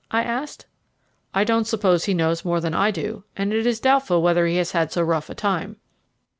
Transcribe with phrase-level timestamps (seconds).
[0.09, 0.65] I asked.
[1.31, 4.55] "I don't suppose he knows more than I do, and it is doubtful whether he
[4.55, 5.75] has had so rough a time."